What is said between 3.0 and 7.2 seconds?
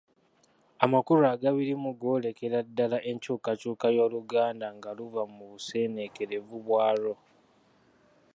enkyukakyuka y’Oluganda nga luva mu buseneekerevu bwalwo